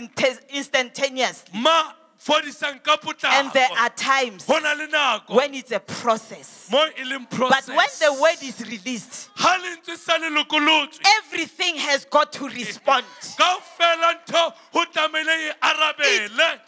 [0.50, 5.80] instantaneously, ma fodisang ka and there are times go na le nako when it's a
[5.80, 6.68] process.
[6.72, 12.48] But when the word is released, ga lentswe sa le lokolotswe everything has got to
[12.48, 13.06] respond.
[13.38, 16.60] kao fela ntho go tlamehile arabele.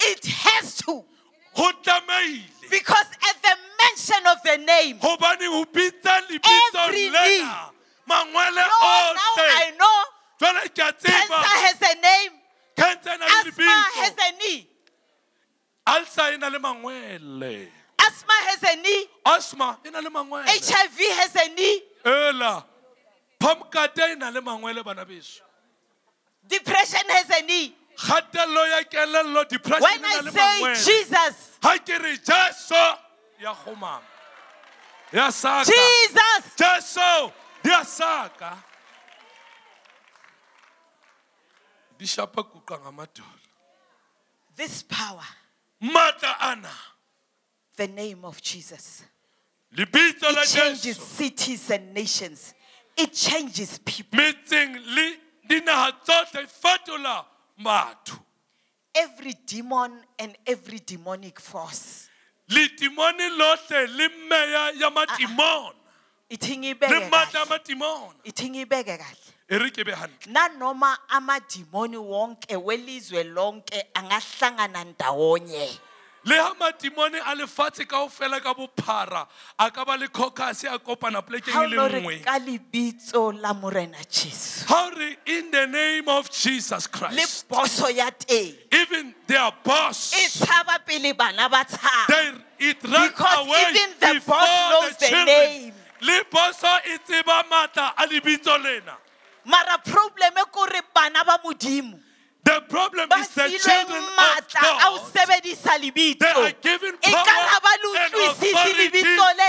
[0.00, 1.04] It has to.
[2.70, 3.56] Because at the
[3.98, 7.10] mention of the name, gobane go bitsa lebitso Every
[8.08, 10.04] mangwele oh, now I know.
[10.40, 12.32] Jale ke a cancer has a name,
[12.76, 14.68] cancer na le asthma has a knee,
[15.86, 16.58] alsa na le
[18.00, 20.46] asthma has a knee, asthma na le mangwele.
[20.46, 22.64] HIV has a knee, ela.
[23.40, 25.04] Pamkate na le mangwele bana
[26.48, 27.74] depression has a knee.
[27.96, 31.58] kgatelelo ya kelello depression When I say Jesus,
[33.40, 34.02] ga ke re jesu ya kgomama
[35.12, 35.64] ya saka.
[35.64, 37.32] Jesus, jesu!
[37.64, 38.64] Ya saka.
[41.98, 43.48] Bishapa kuqang amadola
[44.58, 45.24] this power,
[45.82, 46.68] matla ana
[47.76, 49.04] the name of Jesus,
[49.74, 52.54] lebitso la it changes cities and nations,
[52.96, 54.18] it changes people.
[54.18, 55.16] metseng le
[55.48, 57.24] dinaga tsotlhe fetola
[57.64, 58.18] batho.
[58.94, 62.07] Every demon and every demonic force.
[62.48, 65.74] Letimone lotlhe le mmeya ya matimona
[66.30, 67.48] Ithingi le ibeke matla a kahle.
[67.48, 69.32] matimona Ithingi ibeke kahle.
[69.48, 75.78] e re ke be gantle nanoma amadimoni wonke welizwe lonke angahlangana ndawonye.
[76.24, 79.26] Le ga matimone a lefatshe kao fela ka bophara
[79.58, 82.24] a ka ba le caucus a kopana ha polekeng o e no le re nngwe
[82.24, 84.66] ka lebitso la morena jesu.
[84.66, 87.48] How re in the name of jesus le christ.
[87.48, 88.52] Poso ya teng.
[88.70, 90.12] Even their boss.
[90.12, 94.96] E tshaba pele bana ba tshaba they, it ran Because away even the boss knows
[94.96, 95.26] the children.
[95.26, 95.74] name.
[96.00, 98.96] le boso e tseba matla a lebitso lena
[99.44, 101.98] mara problem e kore bana ba modimo
[102.44, 107.58] the problem is the children of maatla a o God They are given ka ra
[107.60, 108.90] ba le power and authority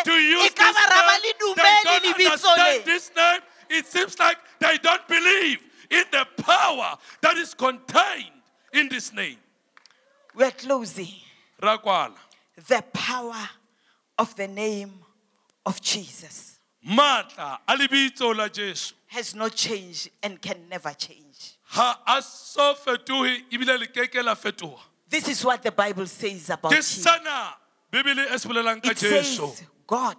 [0.04, 1.56] to use this ba ra ba name.
[1.56, 3.42] They don't understand this name.
[3.70, 8.42] It seems like they don't believe in the power that is contained
[8.74, 9.38] in this name.
[10.36, 11.14] we are closing
[11.62, 12.16] Rakwala.
[12.68, 13.50] The power
[14.18, 14.92] of the name
[15.66, 18.94] of jesus Matla a lebitso la Jesu.
[19.08, 21.58] has not changed and can never change.
[21.64, 24.80] Ha a so fetohe ebile le keke la fetoha.
[25.10, 26.82] This is what the Bible says about Ke him.
[26.82, 27.54] sana
[27.92, 29.48] Bibele e se bolelang ka It Jesu.
[29.48, 30.16] says God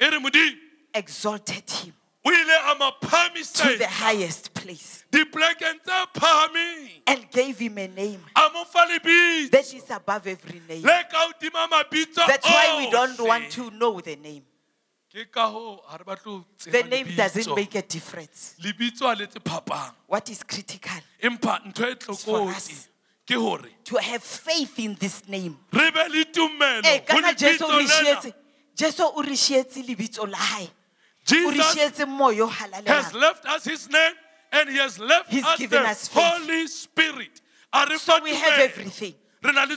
[0.00, 0.52] E re Modimo
[0.94, 6.88] exalted him o ile a mo to the highest place dipolekeng tse phahameng.
[7.06, 8.86] and gave him a name A mo fa
[9.50, 10.82] that is above every name.
[10.82, 14.42] le ka hodima mabitso That's why we don't want to know the name.
[15.12, 18.54] Ke ka hoo ha re batle ho tseba The name doesn't make a difference.
[18.62, 21.00] lebitso a letse phapang What is critical?
[21.22, 21.28] e
[22.16, 22.88] for us.
[23.26, 25.58] To have faith in this name.
[25.72, 26.24] re be le
[26.84, 28.20] Eh, kana Jesu o lebitso re lena.
[28.20, 28.34] shietse-
[28.74, 30.70] Jesu o re shietse lebitso la hae.
[31.24, 34.14] Jesus shietse moya o has left us his name
[34.52, 36.22] and he has left He's us given the us faith.
[36.22, 37.40] Holy Spirit.
[37.98, 39.14] So we have everything.
[39.42, 39.76] Re na le.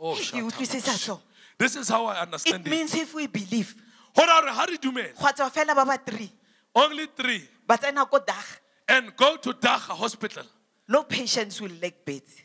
[0.00, 0.52] Oh, shut up.
[0.52, 1.20] utlwisisa so.
[1.58, 2.66] This is how I understand it.
[2.66, 3.74] It means if we believe,
[4.16, 6.30] Hore hore ha re dumela, gwa tswa fela ba ba three,
[6.74, 8.44] only three, ba tsena ko dag,
[8.88, 10.44] and go to Dacha Hospital.
[10.88, 12.42] no patients will lack beds.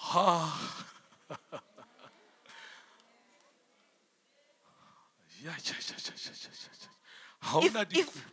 [7.62, 8.24] If- if-.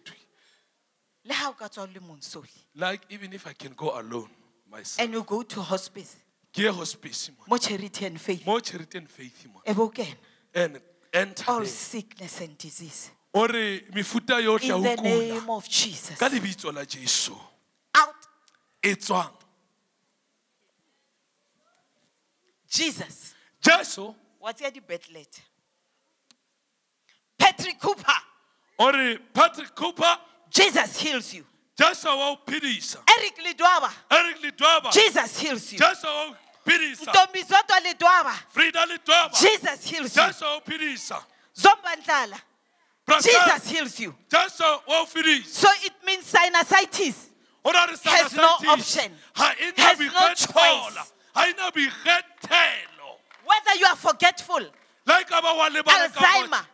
[1.25, 4.29] Le ha o ka tswa o le like even if i can go alone
[4.69, 6.15] myself And you go to hospice,
[6.53, 8.45] ke ye hospice mo mo charity and faith.
[8.45, 10.15] mo charity and faith mo Ebe o kena.
[10.53, 10.81] and
[11.13, 11.67] enter All there.
[11.67, 13.11] sickness and disease.
[13.33, 16.17] o re mefuta yohle ya In ho the kula name of Jesus.
[16.17, 17.35] ka lebitso la jesu
[17.95, 18.15] Out.
[18.83, 19.33] e tswang
[22.69, 23.33] Jesus.
[23.61, 25.41] jesu What's your debate letter?
[27.37, 28.13] Patrick Cooper.
[28.79, 30.17] o re patrick cooper
[30.49, 31.45] Jesus heals you.
[31.77, 33.91] jesu wa Eric Lidwaba.
[34.11, 35.79] eric lidwaba Jesus heals you.
[35.79, 37.11] jesu wa o phedisa
[37.83, 38.33] Lidwaba.
[38.49, 40.23] frida lidwaba Jesus heals you.
[40.23, 41.23] jesu wa o phedisa
[41.55, 42.39] Zombandlala.
[43.21, 44.15] Jesus heals you.
[44.29, 47.29] jesu wa So it means sinusitis.
[48.03, 49.11] Has no option.
[49.35, 51.13] Has no choice.
[51.33, 56.65] ha e na boikgethelo Whether you are forgetful, le ka ba wa lebala ka Alzheimer.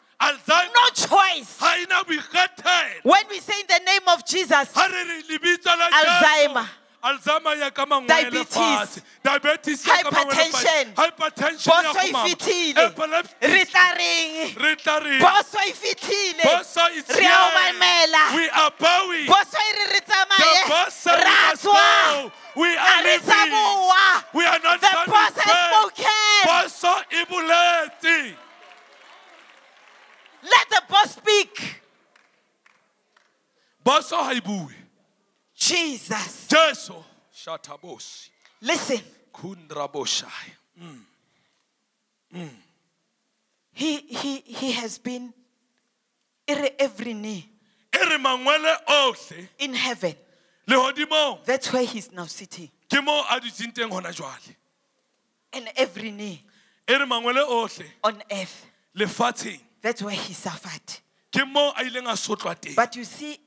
[0.74, 1.58] No choice.
[1.60, 5.66] ha na boikgethelo When we say in the name of Jesus, ha re re lebitso
[5.78, 6.64] la Alzheimer.
[6.64, 6.80] Jesu.
[7.04, 9.02] Alzheimer ya ka mangwele Diabetes.
[9.24, 10.86] Diabetes ya ka mangwele fatshe.
[10.96, 10.96] Hypertension.
[10.96, 12.84] Hypertension ya e fetile.
[13.42, 14.56] Re tla reng?
[14.56, 16.44] Re tla re Boso e fetile.
[16.44, 16.64] Re a
[17.14, 17.36] here.
[17.36, 18.36] o.
[18.36, 19.28] We are bowing.
[19.28, 20.70] E re re The tsamaye.
[20.70, 22.32] boss said we Ra tswa.
[22.56, 23.52] We are living.
[24.34, 26.14] We are not The boss has spoken.
[30.44, 30.50] Boso boletse.
[30.50, 31.82] Let the boss speak.
[33.84, 34.70] Boso ha bue.
[35.56, 36.48] Jesus.
[36.48, 36.94] Jesu.
[37.34, 38.30] Shatabosi.
[38.62, 39.00] Listen,
[39.34, 40.52] Kundraboshai.
[40.82, 41.00] Mm.
[42.36, 42.50] Mm.
[43.74, 45.34] he, he, he has been
[46.48, 47.48] ere every knee
[47.94, 50.16] re mangwele ohle in heaven.
[50.68, 52.70] lehodimong That's where he's now sitting.
[52.90, 54.56] ke mo a dutseng teng hona jwale.
[55.54, 56.42] And every knee
[56.90, 58.66] re mangwele ohle on earth.
[59.84, 60.82] That's where he suffered.
[61.32, 62.76] ke mo a ileng a sotlwa teng.
[62.76, 63.38] But you see,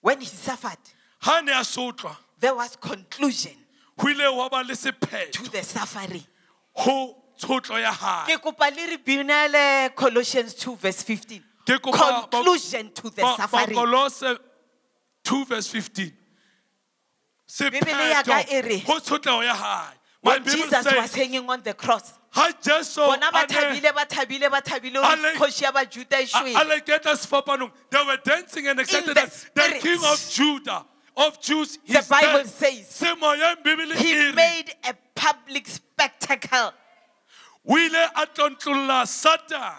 [0.00, 0.78] when he suffered,
[1.20, 3.52] Ha ne a sotlwa there was conclusion
[3.98, 6.24] ho ile wa ba le to sephetho the suffering.
[6.74, 8.26] ho tshotlo ya hae.
[8.36, 11.42] Ke kopa le re binele Colossians 2 verse 15.
[11.66, 13.76] Ke kopa ba- Conclusion to the Ba- suffering.
[13.76, 14.38] Bakolose
[15.24, 16.12] 2 verse 15.
[17.70, 19.94] Bibele ya ka e re, Sephetho ho tshotleho ya hae.
[20.22, 23.92] My When Bible Jesus was says, hanging on the cross, ha Jesu bona ba thabile
[23.94, 26.60] ba thabile ba thabile A hore le- kgoši ya bajuda e a- shwele.
[26.60, 27.72] a le keta sefapanong.
[27.90, 30.84] They were dancing and excited the that the king of Judah,
[31.16, 32.48] of Jews, The Bible dead.
[32.48, 36.72] says he made a public spectacle.
[37.68, 39.74] o ile a tlontlolla Satan,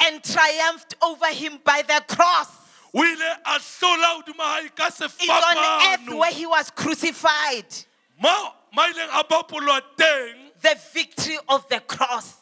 [0.00, 2.48] and triumphed over him by the cross.
[2.94, 5.56] o ile a hlola hodima hae ka It's on
[5.92, 7.66] earth where he was crucified.
[8.72, 10.36] Mo ma ileng a bapolwa teng.
[10.60, 12.36] The victory of the cross.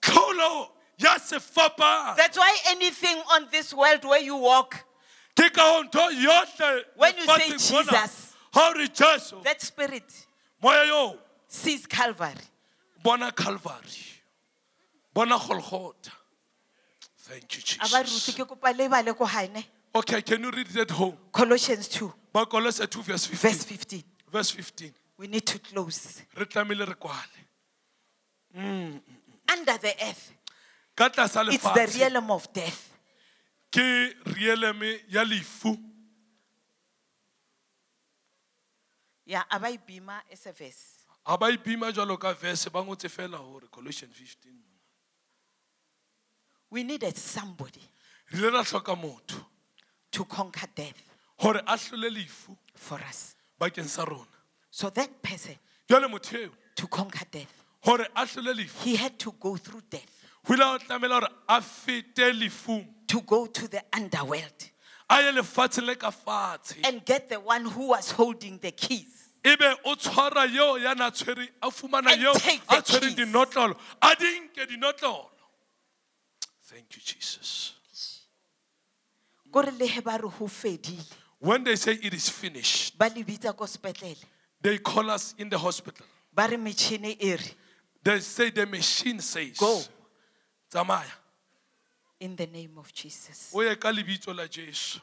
[0.00, 4.84] tlholo ya sefapano That's why anything on this world where you walk,
[5.34, 9.36] ke ka ho ntho yohle When you say Jesus, ha o re jesu.
[9.42, 10.26] That spirit.
[11.48, 12.34] Sees Calvary.
[13.02, 14.20] bona calvary.
[15.12, 16.12] Bona golgotha.
[17.18, 18.34] Thank you jesus.
[18.34, 19.64] ke kopa le bale ko haene.
[19.94, 21.16] okay can you read it at home?
[21.32, 22.12] Colossians 2,
[22.48, 24.04] Colossians 2 verse verse 15 15.
[24.30, 26.22] verse 15 We need to close.
[26.34, 27.40] re tlamehile re kwale
[28.54, 29.52] mm, mm, mm.
[29.52, 30.32] Under the earth,
[30.96, 32.88] ka tlasa it's the lefatshe realm of death.
[33.70, 35.76] ke rieleme ya lefu
[39.26, 40.96] Yeah, abai bima is a verse.
[41.26, 44.48] ga ba ipima jalo ka verse ba ngotse fela gore colossian 15
[46.70, 47.82] We needed somebody
[48.32, 49.44] re ile ra tlhoka motho
[50.10, 51.02] to conquer death
[51.38, 53.36] gore a tlhole lefu for us.
[53.60, 54.39] bakeng sa rona
[54.70, 55.56] So that person
[55.88, 58.82] jale motho eo to conquer death, gore a tlhole lefu.
[58.84, 60.06] He had to go through death,
[60.46, 62.86] go ile a tlamela gore a fete lefung.
[63.08, 64.70] To go to the underworld.
[65.08, 66.86] A ye lefatsheng le ka fatshe.
[66.86, 69.28] And get the one who was holding the keys.
[69.44, 73.16] ebe o tshwara yeo ya na tshwere a fumana And yeo take the a tshwereng
[73.16, 73.26] keys.
[73.26, 73.76] dinotlolo.
[74.00, 75.26] A di nke dinotlolo.
[76.66, 77.72] Thank you jesus.
[79.50, 81.04] Kore le he ba re ho fedile,
[81.40, 84.22] when they say it is finished ba le bitsa ko sepetlele,
[84.62, 87.54] they call us in the hospital ba re metšhini e re,
[88.02, 89.82] they say the machine says Go.
[90.70, 91.12] tsamaya
[92.20, 93.50] in the name of Jesus.
[93.54, 95.00] o ye ka lebitso la jesu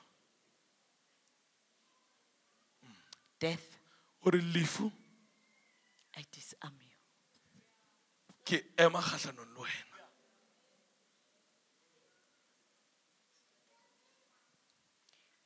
[3.39, 3.77] Death,
[4.25, 4.91] lefu
[6.17, 6.97] I disarm you.
[8.45, 9.97] ke ema kgatlhanong le wena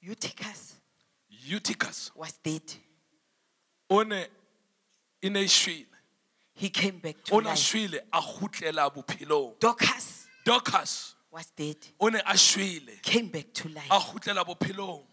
[0.01, 0.75] Eutychus
[1.29, 2.63] eutychus was dead.
[3.91, 4.25] O ne
[5.21, 5.85] e ne e shwele
[6.53, 7.59] He came back to o ne a life.
[7.59, 9.59] shwele a gutlela bophelong.
[9.59, 13.87] Dorcas Dorcas was dead, o ne a shwele came back to life.
[13.91, 13.99] a
[14.45, 15.03] bophelong.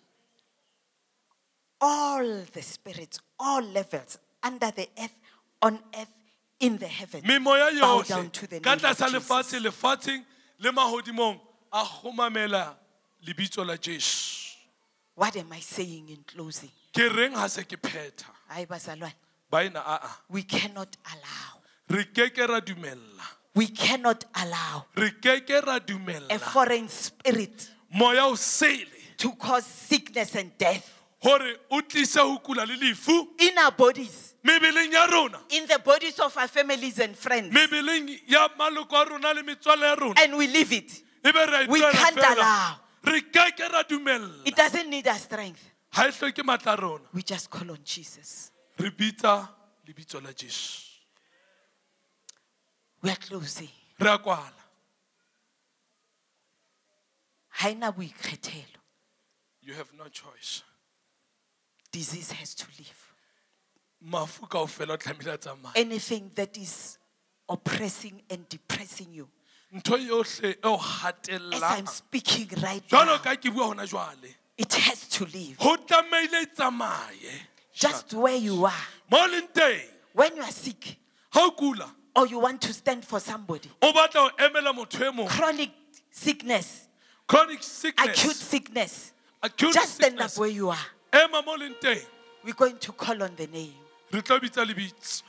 [1.81, 5.18] All the spirits, all levels, under the earth,
[5.62, 6.12] on earth,
[6.61, 9.62] in the heavens, memoya bow down to the ka name of lefatshe Jesus.
[9.62, 10.24] lefatsheng
[10.59, 11.41] le mahodimong
[11.72, 11.85] a
[13.26, 14.57] lebitso la jesu.
[15.14, 16.70] What am I saying in closing?
[16.93, 19.14] ke reng ha se ke phetha Hayi bazalwane,
[19.51, 23.26] baena aa We cannot allow, re keke ra dumella.
[23.55, 28.86] We cannot allow re keke ra a dumella foreign spirit moya o sele.
[29.16, 30.88] to cause sickness and death
[31.20, 35.40] hore o tlise ho kula le lefu in our bodies, mebeleng ya rona.
[35.51, 39.82] in the bodies of our families and friends, mebeleng ya maloko a rona le metswalle
[39.82, 40.14] ya rona.
[40.22, 41.03] And we live it.
[41.24, 42.76] ebe re a We can't allow.
[43.05, 44.46] re keke ra dumella.
[44.46, 45.64] It doesn't need our strength.
[45.91, 48.53] Ha e hloke matla We just call on Jesus.
[48.78, 49.49] re bitsa
[49.86, 50.20] lebitso
[53.03, 53.70] We are closing.
[53.99, 54.53] re a kwala.
[57.61, 58.78] Haina boikgethelo.
[59.62, 60.62] you have no choice.
[61.91, 63.09] Disease has to leave.
[64.05, 66.99] mafu kaofela o tlamehile a tsamaya Anything that is
[67.49, 69.28] oppressing and depressing you,
[69.72, 70.76] ntho yohle eo
[71.53, 75.57] as I'm speaking right now, jwalo ka ke bua hona jwale it has to leave.
[75.59, 77.31] ho tlameile tsamaye.
[77.73, 78.73] Just where you are.
[79.11, 79.81] mo o leng teng.
[80.13, 80.99] When you are sick.
[82.17, 85.71] Or you want to stand for somebody, o batla ho emela motho e chronic
[86.11, 86.89] sickness,
[87.29, 88.37] acute sickness.
[88.37, 90.87] Sickness, acute just stand up where you are.
[91.15, 92.05] ema mo o leng teng.
[92.45, 93.75] We're going to call on the name,
[94.11, 95.23] re tlo bitsa lebitso.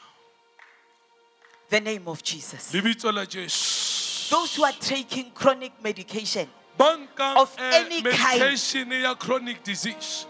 [1.70, 2.72] The name of Jesus.
[2.74, 4.34] lebitso la jesu.
[4.34, 6.48] Those who are taking chronic medication,
[6.80, 9.20] Of any kind.
[9.20, 10.26] chronic disease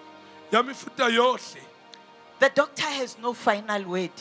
[0.52, 1.62] ya mefuta yohle
[2.40, 4.12] the doctor has no final word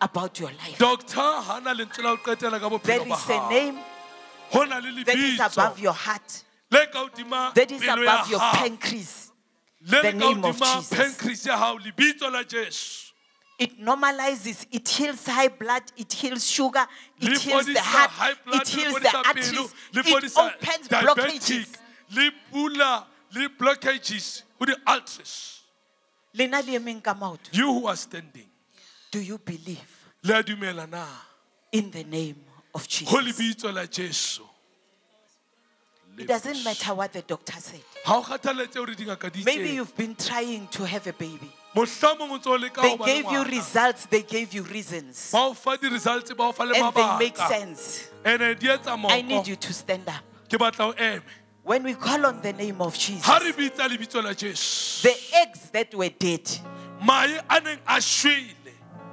[0.00, 0.78] about your life.
[0.78, 3.78] doctor ha na lentswe la ho qetela ka There is a name
[5.04, 9.30] that is above your heart, le ka hodima that is above your pancreas.
[9.82, 11.16] the name of Jesus.
[13.58, 16.86] It normalizes, it heals high blood, it heals sugar,
[17.18, 18.10] it heals the heart,
[18.44, 21.78] blood it heals the arteries, it opens blockages.
[22.10, 23.06] le pula
[23.58, 24.42] blockages
[26.34, 27.02] Lena le emeng
[27.52, 28.46] you who are standing
[29.10, 29.88] Do you believe
[30.22, 31.06] le a dumela
[31.72, 32.36] in the name
[32.74, 33.14] of Jesus?
[33.14, 34.42] lebitso la jesu
[36.18, 37.80] It doesn't matter what the doctor said.
[38.04, 41.50] ha o kgathaletse hore dingaka di Maybe you've been trying to have a baby.
[41.76, 44.62] Mohlomong o ntso o leka They ho ba le gave you results, they gave you
[44.62, 48.08] reasons, ba o fa di-results ba o fa le and they make sense.
[48.24, 50.24] Eh, etsa I need you to stand up.
[50.48, 51.22] ke batla o eme
[51.62, 55.16] When we call on the name of Jesus, ha re bitsa lebitso la jesu the
[55.42, 56.48] eggs that were dead
[57.02, 58.72] mae a a shwele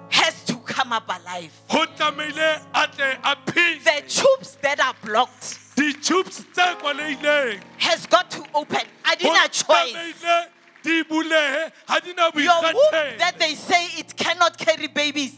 [0.10, 1.52] has to come up alive.
[1.68, 8.44] ho tlameile a tle The tubes that are blocked di-tubes tse kwaleileng has got to
[8.54, 8.86] open.
[9.06, 10.50] I didn't have choice.
[10.84, 12.00] Tlameile di bulehe ha
[12.36, 15.36] Your womb that they say it cannot carry babies,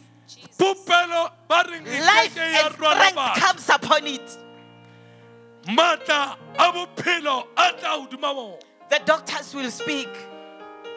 [0.58, 4.38] popelo ba reng e life and rwala strength comes upon it.
[5.68, 8.58] matla a bophelo a tla hodima bona.
[8.90, 10.10] The doctors will speak,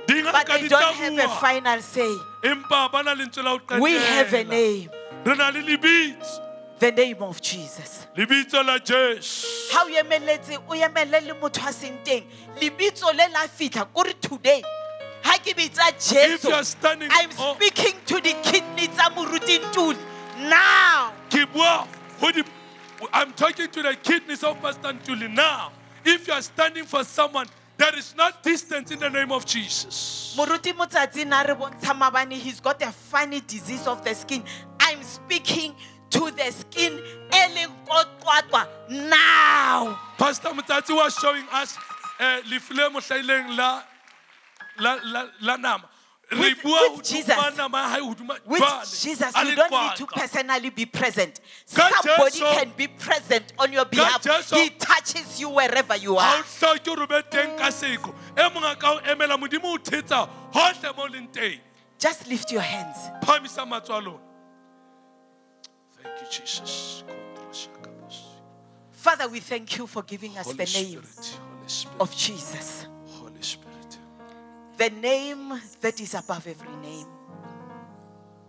[0.07, 2.17] but dingaka they don't have a final say.
[2.43, 4.91] empa ba na le lentswe la ho We have a name,
[6.81, 8.07] re na le lebitso the name of Jesus.
[8.17, 9.47] lebitso la jesu.
[9.73, 12.25] Ha o emeletse o emele le motho a seng teng
[12.61, 14.63] lebitso le la fitlha kore today.
[15.23, 19.11] Ha ke bitsa if you are jesu standing i'm oh, speaking to the kidney tsa
[19.11, 19.99] moruti ntuli.
[20.49, 21.13] Now.
[21.29, 21.87] Ke bua
[22.21, 22.43] ho di
[23.13, 25.73] i'm talking to the kidneys of pastor Ntuli now.
[26.05, 30.35] If you are standing for someone there is not distance in the name of jesus.
[30.37, 34.43] Moruti motsatsi na re bontsha he's got a funny disease of the skin.
[34.81, 35.75] I'm speaking
[36.11, 37.01] to the skin
[38.89, 41.77] now pastor motsatsi was showing us
[42.21, 43.83] uh, lefu le la
[44.79, 45.89] la la la nama
[46.31, 47.57] re With- with Jesus.
[47.57, 48.63] nama ya hae hodima With
[49.03, 51.41] Jesus, you don't need to personally be present.
[51.65, 54.23] Somebody can be present on your behalf.
[54.51, 56.39] He touches you wherever you are.
[56.39, 59.79] o hloke hore o be teng ka seko mong a ka o emela modimo o
[59.79, 61.61] thetsa hohle mo o leng teng
[61.99, 62.97] Just lift your hands.
[66.03, 67.05] Thank you jesus
[69.09, 71.39] Father, we thank you for giving us Holy the name Spirit,
[72.01, 73.99] of Jesus, Holy Spirit.
[74.77, 77.07] the name that is above every name.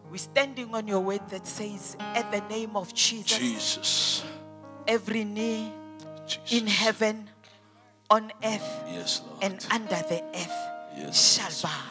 [0.10, 4.24] We're standing on your word that says, at the name of Jesus, Jesus,
[4.88, 5.72] every knee
[6.26, 6.52] Jesus.
[6.52, 7.30] in heaven,
[8.10, 10.60] on earth, yes, and under the earth
[10.98, 11.84] yes, shall bow.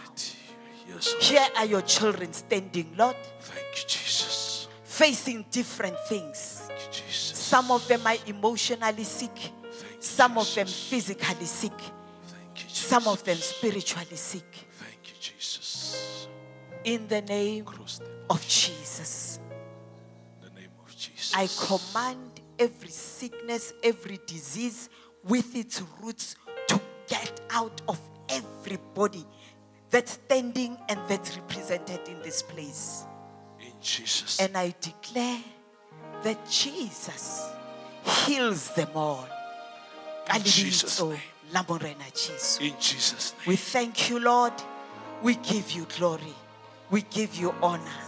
[0.88, 4.27] Yes, Here are your children standing, Lord, Thank you, Jesus.
[4.98, 6.64] Facing different things.
[6.66, 7.38] Thank you, Jesus.
[7.38, 9.52] Some of them are emotionally sick.
[10.00, 11.78] Some of them physically sick.
[12.56, 14.66] Some of them spiritually sick.
[14.72, 15.08] Thank
[16.84, 17.64] you, In the name
[18.28, 19.38] of Jesus,
[20.42, 21.32] In the name of Jesus.
[21.32, 24.88] I command every sickness, every disease
[25.22, 26.34] with its roots
[26.68, 29.24] to get out of everybody
[29.90, 33.04] that's standing and that's represented in this place.
[33.80, 34.40] Jesus.
[34.40, 35.40] And I declare
[36.22, 37.48] that Jesus
[38.04, 39.26] heals them all.
[40.34, 41.18] In Jesus' name.
[41.52, 42.62] la Morena Jesu.
[42.64, 43.48] In Jesus' name.
[43.48, 44.52] We thank you, Lord.
[45.22, 46.34] We give you glory.
[46.90, 48.02] We give you honor.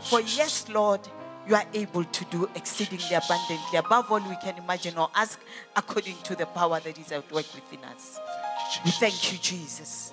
[0.00, 1.00] For yes, Lord,
[1.46, 5.38] you are able to do exceedingly abundantly above all we can imagine or ask
[5.76, 8.18] according to the power that is at work within us.
[8.18, 10.12] Thank you, We thank you, Jesus,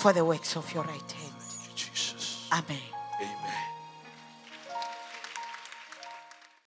[0.00, 1.32] for the works of your right hand.
[1.76, 1.86] You.
[2.52, 2.93] Amen.